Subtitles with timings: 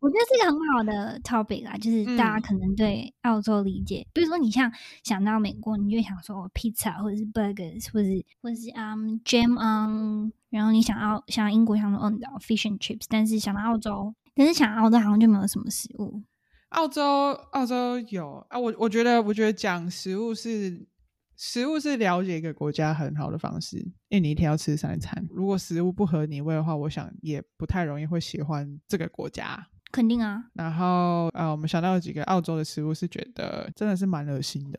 [0.00, 16.22] 我觉得是一个很好的 topic 啦，就是大家可能对澳洲理解，比如说你像想到美国，你就想说 pizza 或者是 burgers，或者是或者是 um jam on，然后你想要想英国想说 on fish and chips，但是想到澳洲，但是想到澳洲好像就没有什么食物。
[16.70, 20.86] 澳洲澳洲有啊，我我觉得我觉得讲食物是
[21.36, 23.78] 食物是了解一个国家很好的方式，
[24.08, 29.66] 因为你一天要吃三餐，如果食物不合你胃的话，我想也不太容易会喜欢这个国家。
[29.98, 34.78] 肯定啊，然后呃，我们想到有几个澳洲的食物，是觉得真的是蛮恶心的，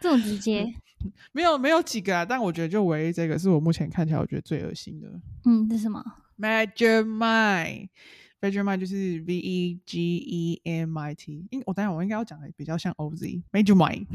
[0.00, 0.66] 这么直接？
[1.30, 5.08] 没有没有几个啊，但我觉得就唯一这个是我目前看起来我觉得最恶心的。
[5.44, 6.04] 嗯，这是什么
[6.40, 11.46] ？Vegemite，Vegemite 就是 V E G E M I T。
[11.50, 14.06] 应我等下我应该要讲的比较像 O Z，Vegemite。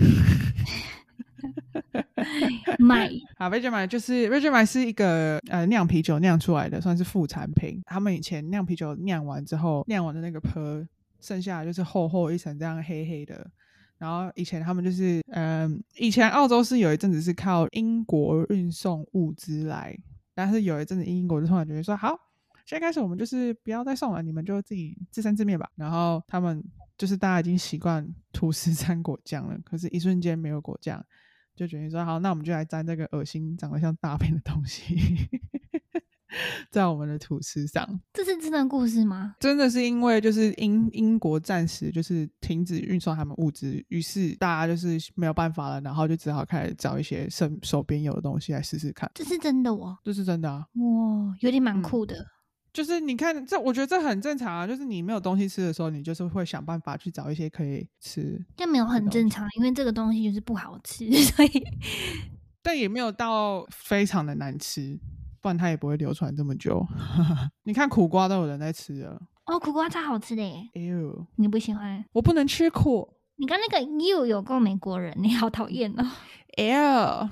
[2.80, 7.82] 买 啊，Vegemite 就是 Vegemite 是一个呃酿啤酒酿出来的，算是副产品。
[7.86, 10.86] 他们以前酿啤酒酿完之后，酿完的那个坡
[11.20, 13.50] 剩下就是厚厚一层这样黑黑的。
[13.98, 19.98] 然后以前他们就是嗯，以前澳洲是有一阵子是靠英国运送物资来，
[20.36, 22.10] 但是有一阵子英国就突然决定说，好，
[22.66, 25.68] 现在开始我们就是不要再送了，你们就自己自生自灭吧。
[25.76, 26.64] 然后他们
[26.96, 31.04] 就是大家已经习惯吐司沾果酱了，可是一瞬间没有果酱。
[31.58, 34.96] 就决定说好，那我们就来沾这个恶心、长得像大便的东西，
[36.70, 38.00] 在我们的吐司上。
[38.14, 39.36] 这是真的故事吗？
[39.40, 49.10] 真的是因为就是英英国暂时就是停止运送他们物资，于是大家就是没有办法了，然后就只好开始找一些手手边有的东西来试试看。
[49.16, 50.68] 这是真的哦，这是真的啊！
[50.76, 52.24] 哇，有点蛮酷的。
[52.78, 54.68] 就是你看这，我觉得这很正常啊。
[54.68, 58.40] 就是你没有东西吃的时候，你就是会想办法去找一些可以吃。
[58.56, 61.64] 这没有很正常，因为这个东西就是不好吃， 所以。
[62.62, 65.00] 但也没有到非常的难吃，
[65.42, 66.86] 不然它也不会流传这么久。
[67.66, 69.20] 你看苦瓜都有人在吃了。
[69.48, 70.70] 哦，苦瓜超好吃的耶！
[70.76, 72.06] 哎呦，你不喜欢？
[72.12, 73.12] 我不能吃苦。
[73.38, 76.08] 你看那个 you 有够美国人，你好讨厌哦。
[76.58, 77.30] 哎呦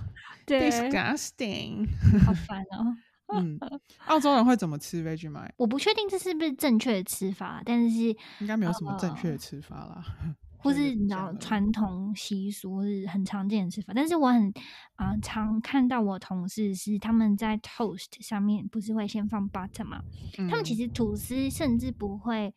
[0.48, 1.88] ，disgusting，
[2.26, 2.98] 好烦哦。
[3.34, 3.60] 嗯，
[4.06, 5.52] 澳洲人会怎么吃 Vegemite？
[5.58, 7.98] 我不确定这是不是正确的吃法，但是
[8.40, 10.04] 应该没有什么正确的吃法啦，
[10.60, 13.94] 或是你知道传统习俗是很常见的吃法。
[13.96, 14.54] 但是我很
[14.96, 20.02] 啊常看到我同事是他们在 toast 上面不是会先放 butter 吗？
[20.50, 22.54] 他们其实吐司甚至不会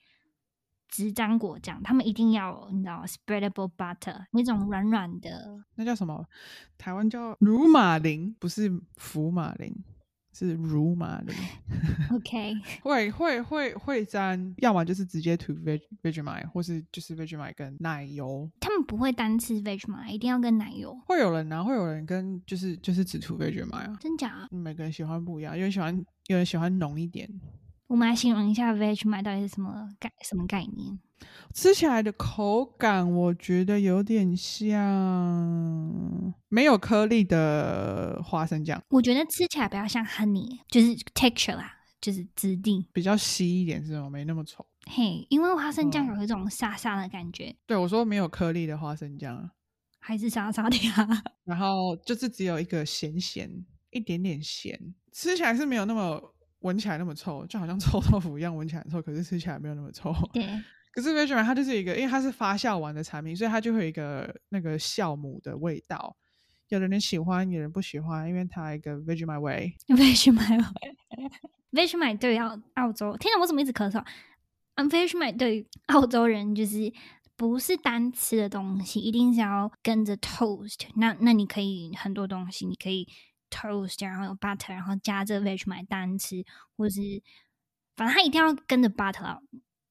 [0.89, 6.27] 只沾果酱，他们一定要你知道 spreadable butter 那种软软的，那叫什么？
[6.77, 9.75] 台湾叫乳马林，不是福马林。
[10.39, 11.33] 是乳麻的，
[12.15, 18.49] OK， 会会会会沾，要么就是直接涂 veg Vegemite，或是就是 Vegemite 跟奶油。
[18.61, 20.97] 他们不会单吃 Vegemite，一定要跟奶油。
[21.07, 23.99] 会有人啊，会有人跟就是就是只涂 Vegemite 啊？
[24.01, 24.47] 真假？
[24.51, 27.29] 每个人喜欢不一样，有人喜欢有人喜欢浓一点。
[27.89, 30.99] 我们来形容一下 Vegemite 到底是什么概什么概念？
[31.55, 34.85] 吃起来的口感，我觉得有点像
[36.49, 38.81] 没有颗粒的花生酱。
[38.91, 44.11] 我觉得吃起来比较像 honey，就是 texture 啦，就是质地比较稀一点，是吗？
[44.11, 44.65] 没那么稠。
[44.87, 47.57] 嘿，因为花生酱有一种沙沙的感觉。
[47.67, 49.51] 对，我说没有颗粒的花生酱，
[49.99, 51.23] 还是沙沙的呀。
[51.45, 53.51] 然后就是只有一个咸咸，
[53.91, 60.15] 一点点咸，吃起来是没有那么闻起来那么臭，就好像臭豆腐一样，闻起来臭，可是吃起来没有那么臭。
[60.33, 60.47] 对。
[60.91, 66.17] 可是 Vegemite 它就是一个，因为它是发酵完的产品，所以它就会有一个那个酵母的味道。
[66.71, 69.73] 有的人喜欢，有人不喜欢，因为它一个 Vegemite 味。
[69.89, 71.33] Vegemite 味
[71.71, 74.05] ，Vegemite 对澳澳洲，天哪，我怎么一直咳嗽？
[74.75, 76.93] 嗯，Vegemite 对澳洲人就是
[77.37, 80.81] 不是单吃的东西，一定是要跟着 toast。
[80.97, 83.07] 那那你可以很多东西，你可以
[83.51, 86.45] toast，然后有 butter，然后加这 Vegemite 单吃，
[86.77, 87.23] 或者是
[87.97, 89.41] 反正它一定要跟着 butter。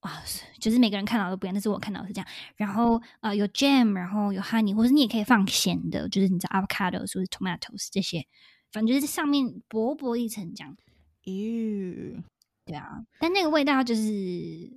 [0.01, 0.21] 哇，
[0.59, 2.27] 就是每个人看到都不一样，但是我看到是这样。
[2.56, 8.25] 然后呃，有 jam，然后有 honey，或者你也可以放咸的，就是你知道 avocado 或者 tomatoes 这些，
[8.71, 10.77] 反正就是上面薄薄一层这样。
[11.24, 12.21] 咦，
[12.63, 14.03] 对啊，但那个味道就是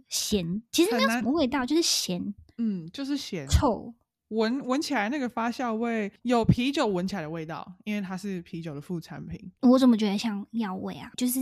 [0.08, 2.34] 咸，其实没有什么味道，就是咸。
[2.56, 3.94] 嗯，就是咸，臭。
[4.30, 9.50] 闻闻起来那个发酵味有啤酒闻起来的味道，因为它是啤酒的副产品。
[9.60, 11.10] 我怎么觉得像药味啊？
[11.16, 11.40] 就是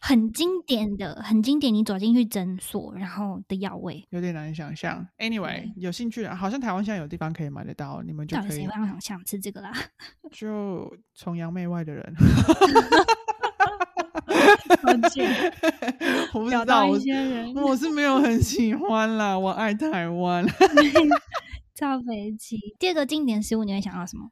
[0.00, 5.06] 很经典的、很经典，你走进去诊所然后的药味，有点难想象。
[5.18, 8.50] Anyway，有兴趣的，好像台湾现在有地方可以买得到，你们就可以。
[8.50, 9.72] 谁会想想吃这个啦？
[10.30, 12.14] 就崇洋媚外的人。
[16.32, 19.38] 我不知道，我是没有很喜欢啦。
[19.38, 20.44] 我爱台湾。
[21.76, 22.58] 造飞机。
[22.78, 24.30] 第二个经典食物，你会想到什么？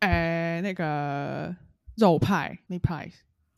[0.00, 1.54] 呃，那个
[1.96, 3.10] 肉派，meat pie。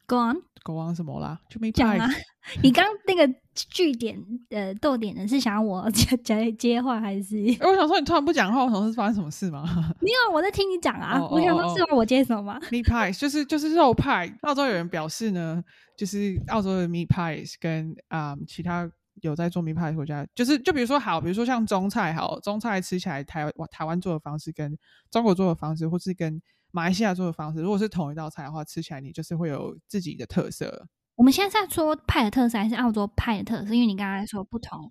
[0.07, 1.39] Go on，Go on 什么啦？
[1.49, 2.09] 就没讲啊。
[2.65, 4.19] 你刚那个句点
[4.49, 7.37] 呃逗点的是想要我 接接接话还是？
[7.61, 9.63] 我想说你突然不讲话，我想是发生什么事吗？
[10.03, 11.21] 没有，我在听你讲啊。
[11.31, 14.29] 我想说是要我接什么？meat pie 就是就是肉派。
[14.43, 15.63] 澳洲有人表示呢，
[15.97, 18.91] 就是澳洲的 meat pies 跟啊其他。
[19.23, 24.77] 有在做名派的国家，就是就比如说好，比如说像中菜好，中菜吃起来台湾台湾做的方式跟
[25.11, 26.41] 中国做的方式，或是跟
[26.71, 30.87] 马来西亚做的方式，如果是同一道菜的话，吃起来你就是会有自己的特色。
[31.17, 33.75] 我们现在在说派的特色还是澳洲派的特色？
[33.75, 34.91] 因为你刚才说不同，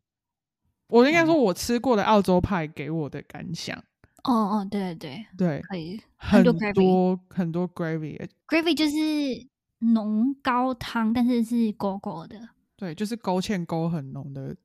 [0.87, 3.77] 我应该说我吃过的澳洲派给我的感想。
[4.23, 9.47] 哦哦，对对对对，可以很多很多 gravy，gravy 就是
[9.93, 12.37] 浓高汤，但是是狗狗的。
[12.79, 14.55] 对，就是勾芡勾很浓的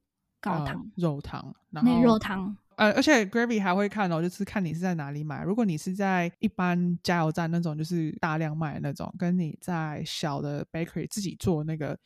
[0.40, 5.42] 高汤肉汤，然后肉汤，呃，而且 gravy 还会看哦，就是看你是在哪里买。
[5.42, 11.98] 如果你是在一般加油站那种，就是大量卖的那种，跟你在小的 bakery 自己做那个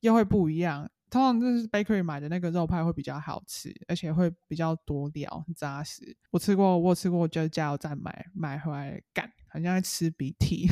[0.00, 0.90] 又会不一样。
[1.08, 6.16] 通常就是 bakery 买的那个肉派会比较好吃，而且会比较多料，很扎实。
[6.32, 10.68] 我吃过，我吃过，就是加油站买买回来干，好像在吃鼻涕。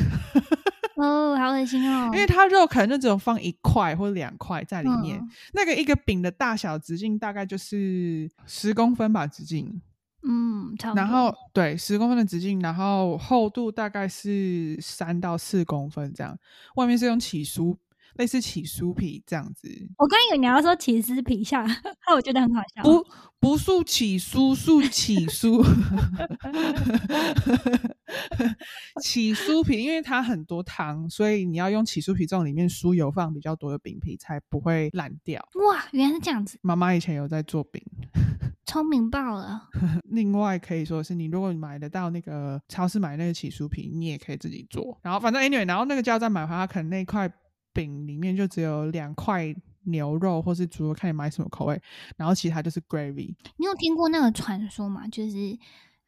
[0.96, 2.10] 哦，好恶心哦！
[2.12, 5.20] 因为它肉可能就只有放一块或两块在里面，
[5.54, 9.80] 那个一个饼的大小直径大概就是十公分吧，直径。
[10.24, 11.02] 嗯，差不多。
[11.02, 16.38] 然后对，十公分的直径，然后厚度大概是三到四公分这样。
[16.76, 17.76] 外面是用起酥，
[18.14, 19.68] 类似起酥皮这样子。
[19.98, 21.66] 我刚以为你要说起司皮下，
[22.06, 22.82] 那我觉得很好笑。
[22.84, 23.04] 不，
[23.40, 25.60] 不素起酥，素起酥。
[29.00, 35.40] 起酥皮，因为它很多汤，所以你要用起酥皮这种里面酥油放比较多的饼皮，才不会烂掉。
[35.54, 36.58] 哇，原来是这样子。
[36.62, 37.80] 妈妈以前有在做饼，
[38.66, 39.68] 聪明爆了。
[40.10, 44.98] 另外可以说是你如果买得到那个超市买那个起酥皮，你也可以自己做。
[45.02, 47.32] 然后反正 anyway，然后那个加油站买回来，可能那块
[47.72, 51.80] 饼里面就只有两块牛肉或是猪肉，看你买什么口味。
[52.16, 53.34] 然后其他就是 gravy。
[53.56, 55.06] 你有听过那个传说吗？
[55.06, 55.58] 就是。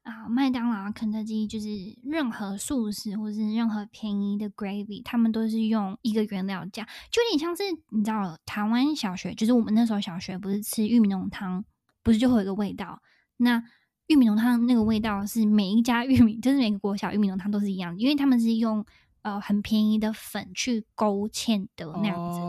[0.04, 1.66] 啊，麦当劳、肯德基就是
[2.04, 11.64] 任何素食或是任何便宜的 gravy，他们都是用一个原料价，就有点像是你知道，台湾小学就是我们那时候小学不是吃玉米浓汤，
[12.02, 13.00] 不是就会有一个味道？
[13.38, 13.62] 那
[14.08, 18.84] 玉米浓汤那个味道是每一家玉米，就是每个国小玉米浓汤都是一样，因为他们是用
[19.22, 22.40] 呃很便宜的粉去勾芡的那样子。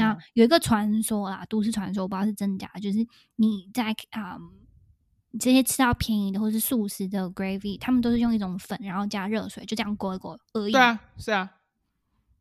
[0.00, 3.04] 那有一个传说啦，都市传说，我不知道是真假，就是
[3.34, 4.38] 你在啊。
[5.38, 10.72] 这些吃到便宜的或是素食的 gravy，他们都是用一种粉，然后加热水，就这样裹一裹而已。
[10.72, 11.50] 对啊，是啊，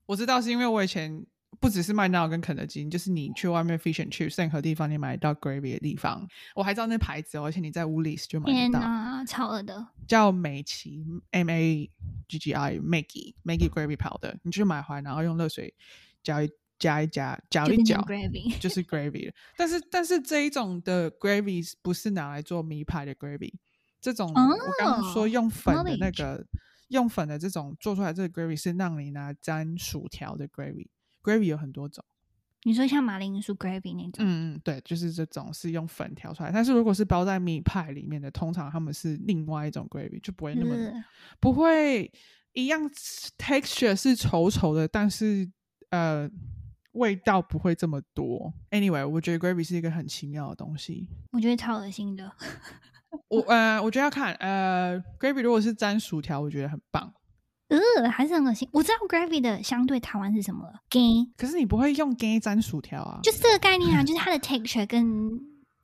[0.06, 1.26] 我知道是因为我以前
[1.60, 11.90] 不只是麦当劳跟肯德基，就是你去外面 fish and chips 任何地方你买到 gravy 的地方，我还知道那牌子哦，而且你在 Woolies 就买得到，超恶的，叫美琪 M A
[12.28, 15.74] G G I Maggie Maggie gravy powder，，你去买回来，然后用热水
[16.22, 16.50] 加一。
[16.84, 18.06] 加一加，搅一搅，
[18.60, 19.34] 就是 gravy 了。
[19.56, 23.54] 但是，但是这一种的 gravy 不是拿来做米派的 gravy。
[24.02, 26.46] 这种我刚刚说用粉的那个，
[26.90, 30.90] 用粉的这种做出来这个 gravy 是让你拿沾薯条的 gravy。
[31.24, 32.04] gravy 有很多种，
[32.64, 34.26] 你说像马铃薯 gravy 那种？
[34.26, 36.52] 嗯嗯，对，就是这种是用粉调出来。
[36.52, 40.76] 但是如果是包在米派里面的，通常他们是另外一种 gravy，就不会那么
[41.40, 42.12] 不会
[42.52, 42.82] 一样
[43.38, 45.50] texture 是稠稠的，但是
[45.92, 46.30] 呃。
[46.94, 48.52] 味道不会这么多。
[48.72, 51.08] Anyway，我觉得 gravy 是一个很奇妙的东西。
[51.32, 52.32] 我觉得超恶心的。
[53.28, 57.14] 我呃，我觉得要看呃，gravy 如果是沾薯条，我觉得很棒。
[57.68, 58.68] 呃，还是很恶心。
[58.72, 61.28] 我知道 gravy 的相对台湾是什么了，gay。
[61.38, 63.20] 可是你不会用 gay 沾薯条啊？
[63.24, 65.30] 就是这个概念啊，就是它的 texture 跟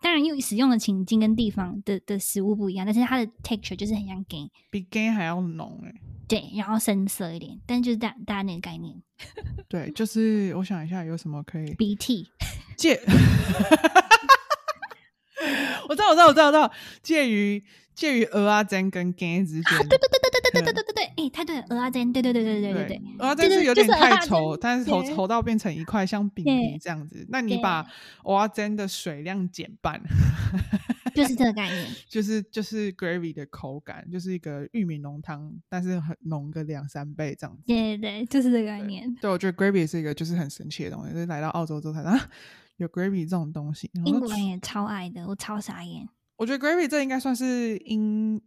[0.02, 5.94] 当然因为使用的情境跟地方的的食物不一样，但是它的 texture 就是很像 gay，比 gay 还要浓哎。
[6.30, 8.96] 对，然后深色一点，但就是大大家那个概念。
[9.68, 11.74] 对，就是我想一下有什么可以。
[11.74, 12.30] 鼻涕。
[12.78, 13.02] 介。
[15.90, 16.72] 我知道，我知道，我知道，我知道。
[17.02, 17.64] 介于
[17.96, 19.64] 介于鹅啊煎跟干之间。
[19.64, 27.26] 对对对对对对对对对对，哎，太对了，鹅啊煎，对对对对对对对，鹅啊煎是有点太稠，但是稠稠到变成一块像饼皮这样子。
[27.30, 27.84] 那你把
[28.24, 30.00] 鹅啊煎的水量减半，
[31.24, 37.64] 就是这个概念， 就是就是 gravy 的口感，就是一个玉米浓汤，但是很浓个两三倍这样子。
[37.66, 39.14] 对对对，就是这个概念。
[39.16, 42.30] 对，我觉得 gravy 是一个就是很神奇的东西，就是来到澳洲之后才啊
[42.78, 43.90] 有 gravy 这种东西。
[44.06, 46.08] 英国人也超爱的，我超傻眼。
[46.38, 48.42] 我觉得 gravy 这应该算是英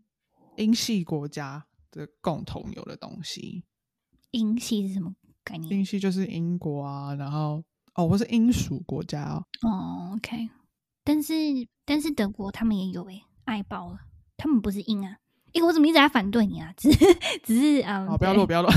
[0.57, 3.64] 英系国家的共同有的东西。
[4.31, 5.14] 英系是什么
[5.45, 5.71] 概念？
[5.79, 7.62] 英系就是英国啊，然后
[7.95, 9.45] 哦，我是英属国家哦。
[9.69, 10.49] 哦，OK。
[11.05, 11.35] 但是
[11.85, 13.99] 但是德国他们也有诶，爱爆了。
[14.37, 15.17] 他们不是硬啊？
[15.53, 16.73] 诶，我怎么一直在反对你啊？
[16.79, 17.05] 只是
[17.43, 18.69] 只是啊，不要录，不要录，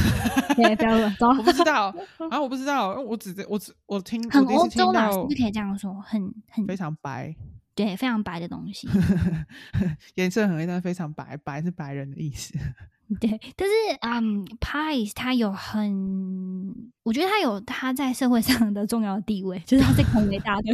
[0.55, 1.09] 对，不要录。
[1.17, 1.93] 走，我不知道
[2.29, 5.93] 啊，我不知道，我只我只我听很欧洲啦，是不是可以这样说？
[6.01, 7.35] 很很非常白。
[7.73, 8.87] 对，非常白的东西，
[10.15, 12.57] 颜色很黑，但非常白，白是白人的意思。
[13.19, 20.73] 对，但是嗯，pies 它有很，我觉得它有它在社会上的重要地位，就是它是很伟大的、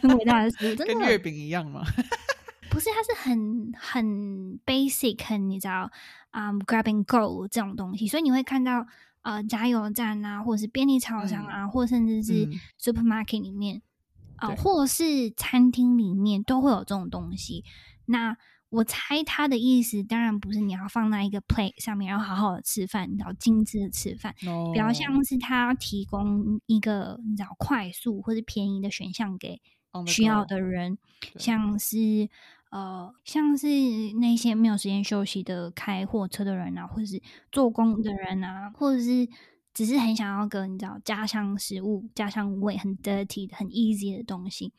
[0.00, 1.82] 很伟大的食物，真的跟月饼一样吗？
[2.70, 5.90] 不是，它是很很 basic，很你知道
[6.30, 8.86] 啊，grab and go 这种东西，所以你会看到
[9.22, 12.48] 呃，加油站啊，或者是便利超商啊，或甚至是
[12.80, 13.82] supermarket 里面。
[14.36, 17.62] 啊，或是餐厅里面都会有这种东西。
[18.06, 18.34] 那
[18.70, 24.34] 我猜他的意思，当然不是你要放在一个 plate 上面，然后好好的吃饭，你知道精致的吃饭，
[24.72, 29.60] 比较像是他提供一个你知道快速或者便宜的选项给
[30.06, 30.96] 需要的人，
[31.36, 32.28] 像是
[32.70, 33.66] 呃，像是
[34.20, 37.20] 那些没有时间休息的开货车的人啊，或者是
[37.52, 39.28] 做工的人啊，或者是。
[39.72, 44.72] 只是很想要个你知道家乡食物、家乡味很 dirty、很 easy 的东西，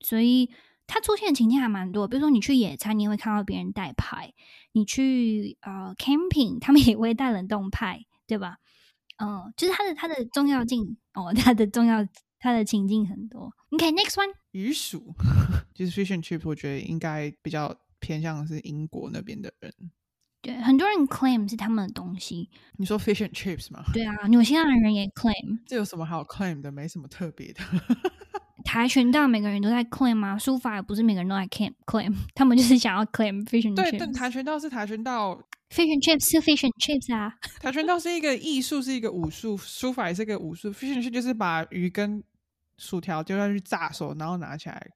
[0.00, 0.48] 所以
[0.88, 2.08] 它出现的情境还蛮多。
[2.08, 4.32] 比如说你去野餐，你也会看到别人带派；
[4.72, 8.56] 你去呃 camping，他们也会带冷冻派，对吧？
[9.18, 12.04] 嗯，就是它的它的重要性哦，它的重要
[12.40, 13.52] 它的情境很多。
[13.70, 15.14] OK，next one，鱼薯
[15.74, 19.72] 就是 fish and chip，我觉得应该比较偏向是英国那边的人。
[20.40, 22.48] 对，很多人 claim 是他们的东西。
[22.76, 23.82] 你说 fish and chips 吗？
[23.92, 25.58] 对啊，纽西兰人也 claim。
[25.66, 26.70] 这有什么好 claim 的？
[26.70, 27.60] 没什么特别的。
[28.64, 30.38] 跆拳道每个人都在 claim 吗？
[30.38, 33.90] 书法也不是每个人都在 claim claim， 他们就是想要 claim fish and chips。
[33.90, 35.34] 对，但跆拳道是跆拳道
[35.70, 37.32] ，fish and chips 是 fish and chips 啊。
[37.60, 40.70] 跆拳道是一个艺术，是一个武术，书法也是一个武术。
[40.70, 42.22] fish and chips 就是把鱼跟
[42.76, 44.90] 薯条丢下去炸熟，然后拿起来，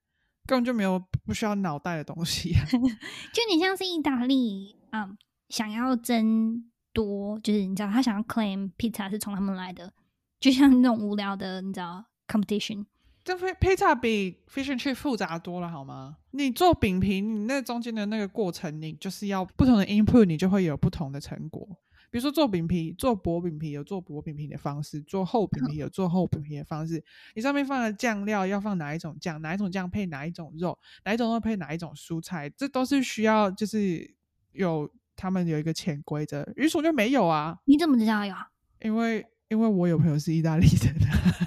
[0.46, 2.52] 根本就没有不需要脑袋的东西。
[3.32, 5.10] 就你像是意大利啊。
[5.48, 6.64] 想要争
[6.94, 9.92] 多，就是你知道，他想要 claim pizza 是从他们来的，
[10.40, 12.86] 就像那种无聊的，你知道 competition。
[13.24, 16.16] 这 pizza 比 fish and chip 复杂多了，好吗？
[16.32, 21.66] 你做饼皮，你那中间的那个过程，你就是要不同的 input，你就会有不同的成果。
[22.10, 27.02] 比如说做饼皮，做薄饼皮有做薄饼皮的方式，做厚饼皮有做厚饼皮的方式。
[27.34, 34.14] 你上面放的酱料要放哪一种酱，哪一种酱配哪一种肉，哪一种肉配哪一种蔬菜，这都是需要就是
[34.52, 34.90] 有。
[35.14, 37.56] 他们有一个潜规则，鱼薯就没有啊？
[37.66, 38.34] 你怎么知道有？
[38.80, 40.96] 因为因为我有朋友是意大利人，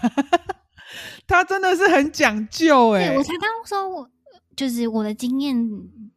[1.28, 3.16] 他真的是很讲究哎。
[3.16, 4.10] 我才刚说，我
[4.56, 5.56] 就是我的经验，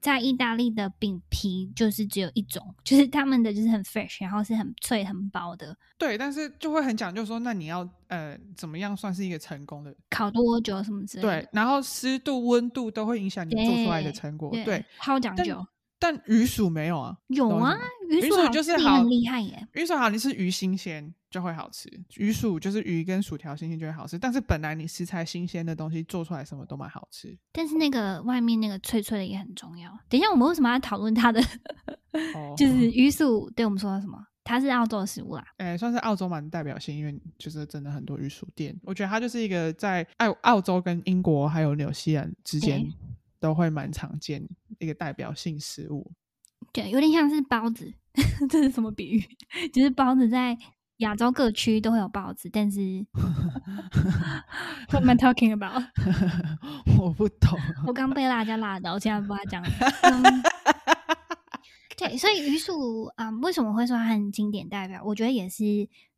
[0.01, 5.77] 在意大利的饼皮就是只有一种， 就是他们的就是很 fresh，然后是很脆很薄的。
[5.99, 9.93] 对，但是就会很讲究说，那你要呃怎么样算是一个成功的？
[10.11, 11.23] 烤多久什么之类？
[11.23, 14.51] 对，然后湿度、温度都会影响你做出来的成果。
[14.65, 15.67] 对，好讲究。
[16.01, 17.17] 但鱼薯没有啊？
[17.27, 17.77] 有啊，
[18.09, 19.69] 鱼薯就是好厉害耶！
[19.75, 21.89] 鱼薯好，你是鱼新鲜就会好吃。
[22.17, 24.19] 鱼薯就是鱼跟薯条新鲜就会好吃。
[24.19, 27.37] 但是本来你食材新鲜的东西做出来什么都蛮好吃。
[27.53, 29.91] 但是那个外面那个脆脆的也很重要。
[30.09, 31.41] 等一下，我们为什么要讨论它的？
[32.57, 34.19] 就是鱼薯对我们说什么？
[34.43, 35.45] 它是澳洲的食物啦。
[35.59, 38.75] 哎，算是澳洲蛮代表性，因为就是真的很多鱼薯店。
[38.83, 42.91] 我觉得它就是一个在澳澳洲跟英国还有纽西兰之间。
[43.41, 44.45] 都会蛮常见
[44.81, 46.11] 一个代表性食物，
[46.79, 47.93] 对，有点像是包子，
[48.49, 49.21] 这是什么比喻？
[49.75, 50.57] 就是包子在
[50.99, 53.05] 亚洲各区都会有包子，但是
[54.93, 55.83] What am I talking about？
[56.97, 59.61] 我不懂，我刚被辣椒辣到，我现在不知道讲。
[61.97, 65.03] 对，所以鱼薯啊，为什么会说它很经典代表？
[65.05, 65.65] 我觉得也是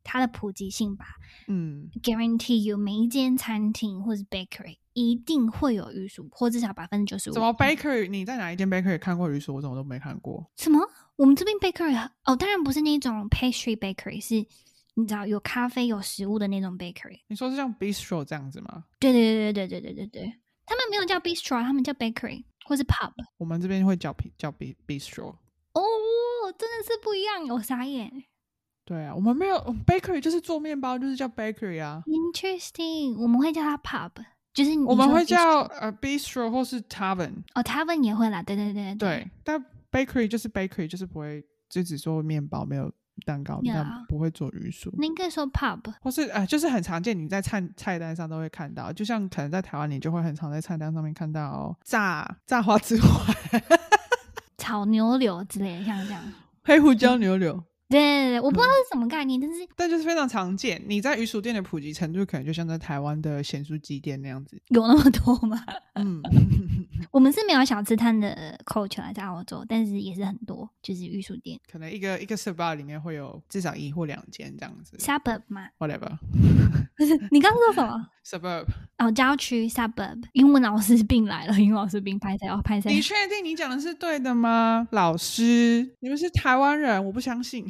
[0.03, 1.05] 它的普及性吧。
[1.47, 7.33] 嗯，Guarantee you，每一间餐厅或是 bakery 一定会有鱼薯，或至少百分之九十五。
[7.33, 8.09] 怎么 bakery？
[8.09, 9.55] 你在哪一间 bakery 看过鱼薯？
[9.55, 10.49] 我怎么都没看过。
[10.57, 10.79] 什么？
[11.15, 11.95] 我们这边 bakery
[12.25, 14.35] 哦，当然不是那种 pastry bakery，是
[14.95, 17.19] 你知道有咖啡有食物的那种 bakery。
[17.27, 18.85] 你说是像 bistro 这样子吗？
[18.99, 20.33] 对对对对对对对对对，
[20.65, 22.43] 他们没有叫 bistro，他们叫 bakery。
[22.63, 23.11] 或是 pub。
[23.37, 25.35] 我们这边会叫叫 b bistro。
[25.73, 25.81] 哦，
[26.57, 28.23] 真的是不一样，我傻眼。
[28.85, 32.03] 对啊，我们没有 bakery，就是做面包，就是叫 bakery 啊。
[32.05, 34.11] Interesting，我们会叫它 pub，
[34.53, 37.43] 就是我们会叫呃 bistro 或是 tavern。
[37.53, 39.31] 哦，tavern 也会啦，对对对对。
[39.43, 42.91] 但 bakery 就是 bakery，就是不会就只做面包，没有
[43.25, 44.93] 蛋糕，但不会做鱼薯。
[44.97, 48.91] 你可以说 pub，或是呃，就是很常见，你在菜菜单上都会看到。
[48.91, 53.33] 就像可能在台湾，你就会很常在菜单上面看到炸炸花枝花、
[54.57, 56.21] 炒牛柳之类的，像这样
[56.63, 57.63] 黑胡椒牛柳。
[57.91, 60.81] 对对对，我不知道是什么概念，但是但就是非常常见。
[60.87, 65.63] 你在鱼薯店的普及程度，可能就像在台湾的咸酥鸡店那样子，有那么多吗？
[65.95, 66.21] 嗯
[67.11, 71.59] 我们是没有小吃摊的 culture 在澳洲，但是也是很多，就是鱼薯店。
[71.69, 74.95] 可能一个一个 suburb 里面会有至少一或两间这样子。
[74.97, 76.17] suburb 嘛？Whatever。
[77.31, 78.65] 你刚说什么？suburb。
[79.01, 80.21] 哦，郊区 suburb。
[80.33, 82.93] 英文老师病来了， 英文老师病拍谁哦拍谁？
[82.93, 84.87] 你确定你讲的是对的吗？
[84.91, 87.65] 老师，你们是台湾人，我不相信。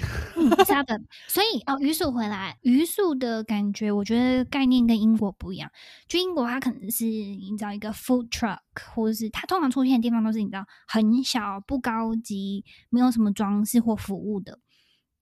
[0.65, 1.01] suburb。
[1.29, 5.71] 所以哦，榆树回来，榆树的感觉，我觉得概念跟英国不一样。
[6.05, 8.59] 就英国，它可能是你知道一个 food truck，
[8.93, 14.59] 或者是它通常出现的地方都是你知道很小、不高级、没有什么装饰或服务的，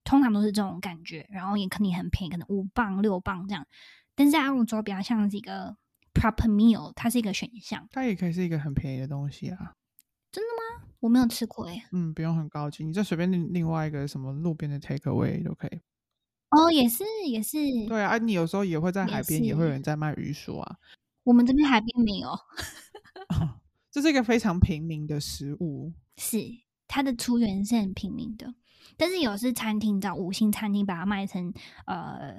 [0.02, 1.24] 通常都是这种感觉。
[1.30, 3.64] 然后也肯定很便宜，可能五磅、六磅这样。
[4.16, 5.76] 但是在澳洲比较像是一个
[6.12, 7.86] proper meal，它是一个选项。
[7.90, 9.74] 它也可以是一个很便宜的东西啊。
[10.32, 10.86] 真的吗？
[11.00, 11.82] 我没有吃过诶。
[11.92, 15.80] 嗯，不用很高级，你再随便另另外一个什么路边的 take away 都可以。
[16.50, 17.58] 哦，也是也是。
[17.88, 20.76] 对啊，你有时候也会在海边，也会有人在卖鱼薯啊。
[21.24, 22.30] 我们这边海边没有。
[23.90, 25.92] 这是一个非常平民的食物。
[26.16, 26.38] 是，
[26.86, 28.54] 它的出源是很平民的，
[28.96, 31.52] 但是有是餐厅找五星餐厅把它卖成
[31.86, 32.38] 呃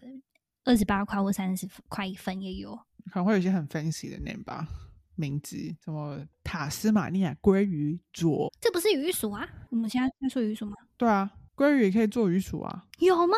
[0.64, 2.80] 二十八块或三十块一份也有。
[3.12, 4.68] 可能会有一些很 fancy 的 name 吧。
[5.16, 9.48] 名字什么塔斯马尼亚鲑鱼佐，这不是鱼薯啊？
[9.70, 10.76] 我们现在在说鱼薯吗？
[10.98, 12.86] 对啊，鲑鱼也可以做鱼薯啊？
[12.98, 13.36] 有吗？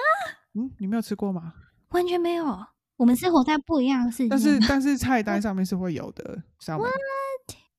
[0.54, 1.54] 嗯，你没有吃过吗？
[1.90, 2.66] 完全没有，
[2.96, 4.30] 我们生活在不一样的世界。
[4.30, 6.42] 但是但是菜 单上面是会有的。
[6.68, 6.92] What？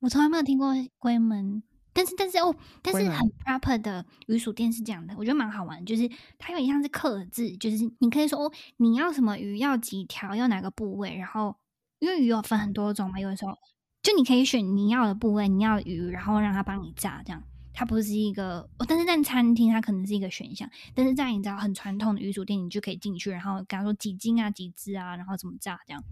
[0.01, 1.63] 我从来没有听过龟门，
[1.95, 11.57] 但是但是哦，但是很 proper 的鱼薯店是这样的，我觉得蛮好玩，就是它有点像是刻字，就是你可以说哦，你要什么鱼，要几条，要哪个部位，然后
[12.05, 13.57] 因为鱼有分很多种嘛，有的时候。
[14.03, 17.43] 就你可以选你要的部位，你要鱼，然后让他帮你炸，这样
[17.73, 26.05] 它不是一个，但是在餐厅它可能是一个选项，但是在你知道很传统的鱼薯店，你就可以进去，然后跟他说几斤啊，几只啊，然后怎么炸这样。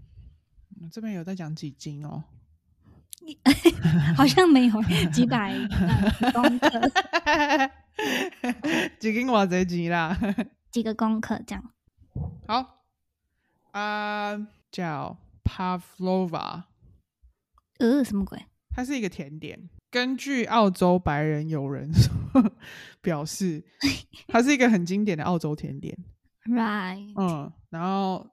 [0.91, 2.23] 这边有在讲几斤哦，
[4.17, 4.81] 好像没有
[5.13, 5.53] 几百
[6.33, 6.91] 公克，
[8.99, 10.17] 几斤我这几啦，
[10.71, 11.63] 几个公克这样。
[12.47, 12.79] 好，
[13.69, 14.35] 啊，
[14.71, 16.63] 叫 Pavlova。
[17.79, 18.45] 呃，什么鬼？
[18.69, 19.69] 它是一个甜点。
[19.91, 21.91] 根据澳洲白人友人
[23.01, 23.63] 表示，
[24.27, 25.95] 它是一个很经典的澳洲甜点。
[26.45, 27.13] Right。
[27.15, 28.27] 嗯，然后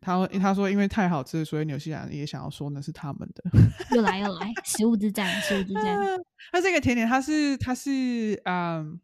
[0.00, 3.44] 他他说，因为太好吃，所以纽西兰也想要说那是他们的。
[3.94, 5.98] 又来又来，食物之战，食物之战。
[6.50, 9.00] 它这个甜点，它是它是嗯，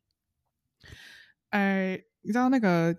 [1.51, 2.97] 哎，你知道那个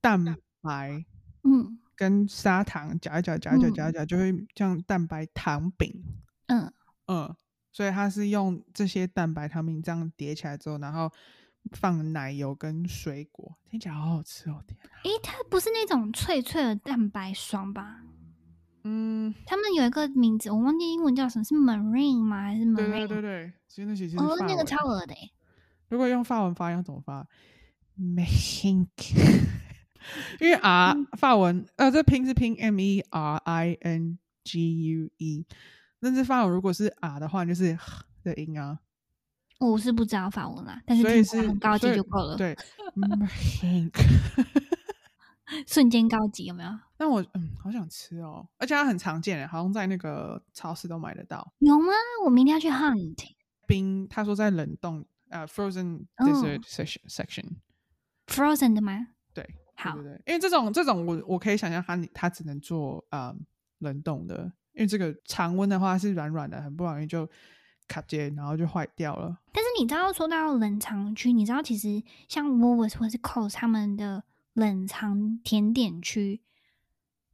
[0.00, 0.24] 蛋
[0.62, 1.04] 白，
[1.44, 5.90] 嗯，跟砂糖搅一搅，搅一搅，搅一搅，就会像蛋白糖饼。
[6.46, 6.72] 嗯
[7.06, 7.34] 嗯，
[7.72, 11.10] 所以它是用这些蛋白糖饼这样叠起来之后，然后
[11.72, 14.62] 放奶油跟水果，听起来好好吃哦！
[14.66, 18.02] 天，诶，它不是那种脆脆的蛋白霜吧？
[18.84, 22.42] 嗯，他们有一个名字，我忘记英文叫什么，是 marine 吗？
[22.42, 22.76] 还是 marine？
[22.76, 25.14] 对对对对，其实那其实哦，那个超恶的。
[25.88, 27.26] 如果用法文发音怎么发
[27.98, 28.86] ？marine，
[30.40, 35.44] 因为 R 法文呃，这拼是拼 M E R I N G U E。
[36.00, 37.76] 但是法文如果是 R 的话，就是
[38.22, 38.78] 的音啊。
[39.58, 42.36] 我是不知道法文啦，但是听起来很高级就够了。
[42.36, 42.54] 对，
[45.66, 46.70] 瞬间高级有没有？
[46.98, 51.54] 那我嗯，好想吃哦，而且它很常见，好像在那个超市都买得到。
[51.60, 51.92] 有吗？
[52.24, 53.16] 我明天要去 hunt。
[53.66, 57.44] 冰，他说在冷冻呃 frozen dessert section section。
[58.26, 59.08] frozen 的吗？
[59.32, 63.34] 对，好，对对，因为这种这种我我可以想象它它只能做啊
[63.78, 64.52] 冷冻的。
[64.72, 67.26] 因为这个常温的话是软软的，很不容易就
[67.88, 69.34] 卡结，然后就坏掉了。
[69.50, 76.42] 但是你知道，说到冷藏区，你知道其实像 Woolworths 或是 Coles 他们的冷藏甜点区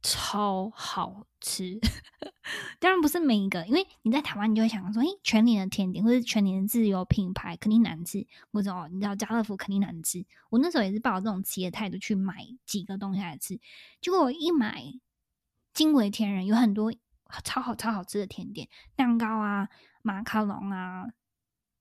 [0.03, 1.79] 超好吃。
[2.79, 10.23] 当然不是每一个，因为你在台湾，你就会想说，哎，全年的甜点或者全年的自有品牌肯定难吃，或者哦，你知道家乐福肯定难吃。
[10.51, 13.59] 我那时候也是抱着这种企业态度去买几个东西来吃，
[14.01, 14.83] 结果我一买
[15.73, 16.93] 惊为天人，有很多。
[17.43, 19.67] 超好超好吃的甜点，蛋糕啊，
[20.03, 21.07] 马卡龙啊，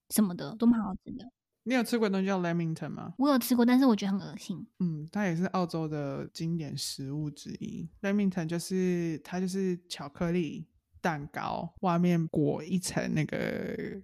[0.08, 1.30] 什么的，都蛮好吃的。
[1.64, 3.14] 你有吃过东西叫 Lamington 吗？
[3.18, 4.66] 我有吃过，但是我觉得很恶心。
[4.80, 7.88] 嗯，它也是澳洲的经典食物之一。
[8.00, 10.66] Lamington 就是它就是巧克力
[11.00, 14.00] 蛋糕，外面裹一层那个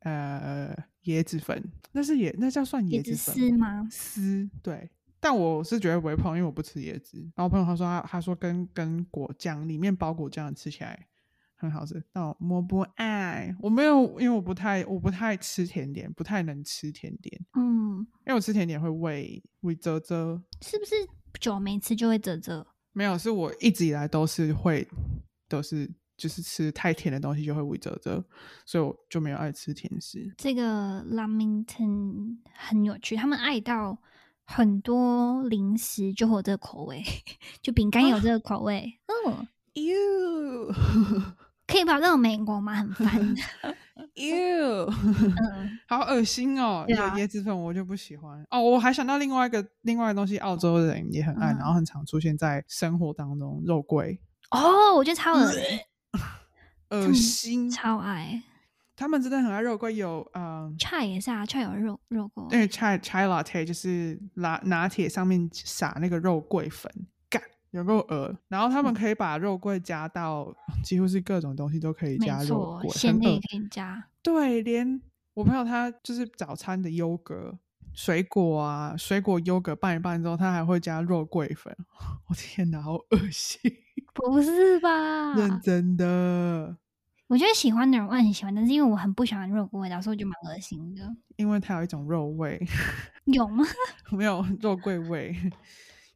[0.00, 0.74] 呃
[1.04, 3.86] 椰子粉，那是椰那叫算椰子丝吗？
[3.90, 4.90] 丝对。
[5.22, 7.18] 但我是觉得不会碰，因为我不吃椰子。
[7.36, 11.06] 然后我朋友他说他他说跟跟果酱里面包果酱吃起来
[11.60, 20.42] 很好吃，但我我不爱，我没有，因为我不太我不太吃甜点，不太能吃甜点，嗯，因为我吃甜点会胃胃啧啧。
[20.62, 20.94] 是不是
[21.38, 22.66] 久没吃就会啧啧？
[22.92, 24.88] 没有，是我一直以来都是会
[25.48, 28.24] 都是就是吃太甜的东西就会胃啧啧，
[28.64, 30.32] 所以我就没有爱吃甜食。
[30.38, 33.98] 这个 Lamington 很有趣，他们爱到
[34.44, 37.02] 很多零食就会有这个口味，
[37.60, 38.98] 就饼干有这个口味。
[39.26, 40.72] 嗯，You
[41.70, 42.74] 可以跑到美国吗？
[42.74, 43.34] 很烦。
[44.14, 46.84] you，嗯， 好恶心哦！
[46.88, 48.60] 有椰子粉我就不喜欢哦。
[48.60, 55.62] 我还想到另外一个另外的东西，澳洲人也很爱，嗯然后很常出现在生活当中，肉桂，哦，我觉得超恶心，
[56.90, 57.70] 恶心。
[57.70, 58.42] 超爱。
[58.96, 60.74] 他们真的很爱肉桂，有嗯。
[60.78, 62.46] chai 也是啊，chai 有肉肉过。
[62.50, 67.09] 那个 chai chai latte 就是拿拿铁上面撒那个肉桂粉，干
[67.70, 68.36] 有够恶。
[68.48, 70.54] 然后他们可以把肉桂加到
[70.84, 74.04] 几乎是各种东西都可以加肉错，桂，很恶鲜类也可以加。
[74.22, 75.00] 对，连
[75.34, 77.58] 我朋友他就是早餐的优格、
[77.94, 81.74] 水果啊，水果优格拌一拌之后，他还会加肉桂粉。
[82.28, 83.60] 我天哪，好恶心！
[84.12, 85.34] 不是吧？
[85.34, 86.76] 认真的，
[87.28, 91.02] 我觉得喜欢的人我很喜欢，但是因为我很不喜欢肉桂味道，所以我就蛮恶心的。
[91.36, 92.60] 因为它有一种肉味，
[93.24, 93.64] 有吗？
[94.10, 95.34] 没有肉桂味。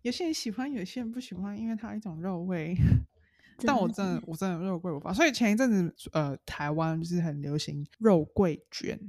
[0.05, 2.77] 有些人喜欢，有些人不喜欢，因为它有一种肉味。
[3.65, 5.15] 但我真的，我真的肉桂无法。
[5.15, 9.01] 所以前一阵子，呃，台湾就是很流行肉桂卷。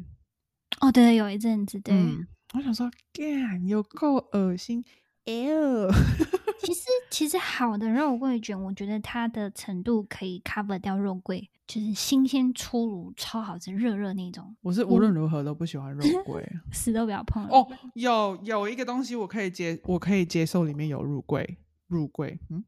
[0.80, 1.94] 哦，对，有一阵子，对。
[1.94, 4.86] 嗯，我想说，干有够恶心
[5.26, 5.92] ，，L！
[6.64, 16.48] 其实其实好的肉桂卷，我觉得它的程度可以 cover 掉肉桂，就是新鲜出炉、超好吃、热热那种，我是无论如何都不喜欢肉桂。
[16.72, 17.44] 死都不要碰。
[17.48, 22.64] 哦，有有一个东西我可以接，我可以接受里面有肉桂，肉桂，嗯，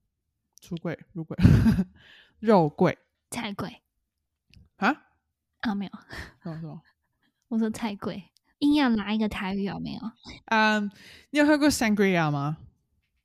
[0.59, 1.37] 出柜， 肉桂，
[2.39, 2.97] 肉桂
[3.29, 3.81] 菜桂
[4.77, 5.03] 啊？
[5.61, 5.91] 啊，没有，
[6.59, 6.81] 什么？
[7.49, 8.23] 我说菜桂，
[8.59, 10.01] 硬要拿一个台语有没有？
[10.47, 10.89] 嗯，
[11.29, 12.57] 你有喝过 sangria 吗？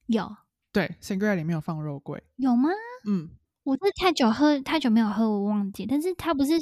[0.06, 0.36] 有
[0.70, 2.22] 对，sangria 里面有放肉桂。
[2.36, 2.68] 有吗？
[3.06, 3.30] 嗯，
[3.64, 5.86] 我是太久喝太久没有喝，我忘记。
[5.86, 6.54] 但是它不是，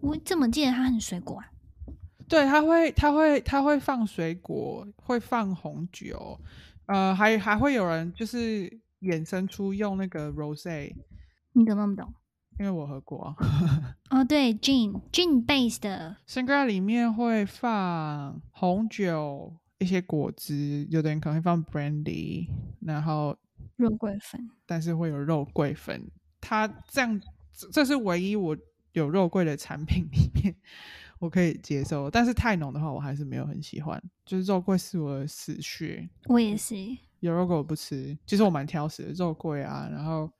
[0.00, 1.46] 我怎么记得它很水果啊？
[2.28, 6.38] 对，它会，它会，它会放水果，会放红酒，
[6.86, 10.94] 呃，还还会有人就是衍生出用那个 rose，
[11.52, 12.14] 你懂不懂？
[12.60, 13.34] 因为我喝过啊。
[14.10, 22.46] 哦，对，gin gin base 的 sangria 里面会放红酒、一些果汁，有的人可能会放 brandy，
[22.80, 23.36] 然后
[23.76, 26.08] 肉桂粉，但是会有肉桂粉。
[26.40, 27.20] 它这样，
[27.52, 28.56] 这这是唯一我
[28.92, 30.54] 有肉桂的产品里面
[31.18, 34.02] 我可以接受，但是太浓的话，我还是没有很喜欢。
[34.24, 36.74] 就是肉桂是我的死穴，我也是。
[37.20, 38.16] 有肉桂我不吃。
[38.26, 40.30] 其实我蛮挑食的，肉桂啊，然后。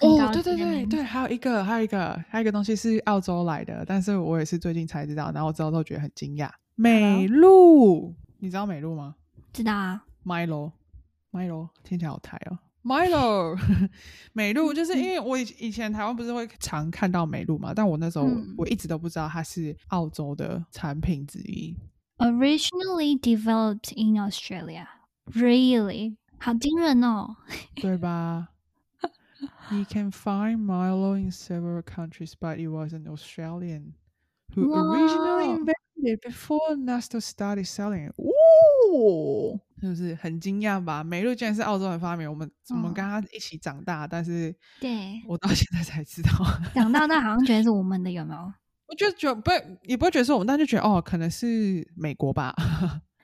[0.00, 6.50] 哦，对对对对，还有一个，还有一个，还有一个东西是澳洲来的，但是我也是最近才知道，然后我知道之后觉得很惊讶。
[6.74, 9.14] 美露，你知道美露吗
[9.52, 12.58] 知道啊，？Milo，Milo 听起来好台哦。
[12.83, 13.57] Milo，
[14.33, 21.75] 美露就是因为我以以前台湾不是会常看到美露嘛，但我那时候嗯我一直都不知道它是澳洲的产品之一。
[22.17, 24.87] originally developed in Australia.
[25.33, 27.37] Really，好惊人哦！
[27.75, 28.49] 对吧？
[29.71, 33.93] You can find Milo in several countries, but it was an Australian
[34.53, 35.57] who originally Wow.
[35.57, 38.13] invented it before Nestle started selling it.
[38.17, 41.02] 哦， 是不是很惊讶吧？
[41.04, 46.30] 美露竟然是澳洲人发明，我们我们嗯跟他一起长大，但是对，我到现在才知道。
[46.74, 48.40] 长大那好像觉得是我们的，有没有？
[48.88, 52.54] 我就觉得不会，也不会觉得是我们，但就觉得哦，可能是美国吧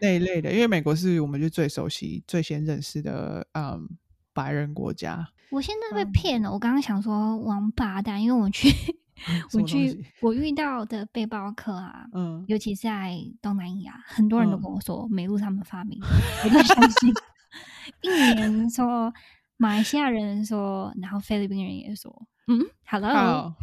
[0.00, 3.88] 那一类的，因为美国是我们就最熟悉、最先认识的嗯
[4.34, 5.26] 白人国家。
[5.50, 6.52] 我现在被嗯骗了。
[6.52, 8.68] 我刚刚想说王八蛋，因为我去
[9.54, 16.06] 我去我遇到的背包客啊，嗯，尤其是在东南亚，很多人都嗯跟我说美露他们发明的，
[16.44, 17.12] 我都相信。
[18.02, 19.12] 印尼人说，
[19.56, 22.10] 马来西亚人说，然后菲律宾人也说，
[22.48, 23.54] 嗯，Hello，靠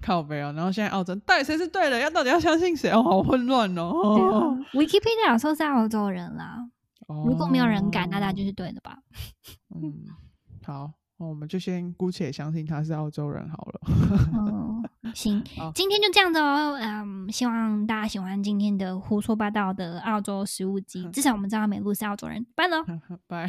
[0.00, 1.98] 靠背哦，然后现在澳洲到底谁是对的？
[2.00, 2.90] 要到底要相信谁？
[2.90, 4.56] 哦，好混乱对哦。
[4.58, 6.58] 啊，Wikipedia 说是澳洲人啦，
[7.26, 8.98] 如果没有人改，那大家就是对的吧？
[9.74, 9.92] 嗯，
[10.64, 13.80] 好，那我们就先姑且相信他是澳洲人好了。
[14.38, 14.82] 哦，
[15.14, 15.42] 行，
[15.74, 16.78] 今天就这样子哦。
[16.80, 21.06] 嗯，希望大家喜欢今天的胡说八道的澳洲食物集。
[21.12, 22.44] 至少我们知道美露是澳洲人。
[22.54, 22.82] 拜喽，
[23.28, 23.46] 拜。